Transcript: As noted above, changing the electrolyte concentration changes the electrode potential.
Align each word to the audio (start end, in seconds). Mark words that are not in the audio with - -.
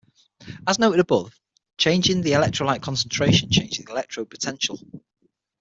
As 0.65 0.79
noted 0.79 0.99
above, 0.99 1.39
changing 1.77 2.21
the 2.21 2.31
electrolyte 2.31 2.81
concentration 2.81 3.51
changes 3.51 3.85
the 3.85 3.91
electrode 3.91 4.31
potential. 4.31 4.79